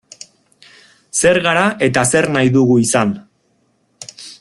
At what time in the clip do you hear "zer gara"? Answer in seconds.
1.19-1.67